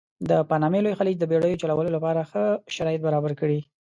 [0.29, 2.43] د پانامې لوی خلیج د بېړیو چلولو لپاره ښه
[2.75, 3.59] شرایط برابر کړي.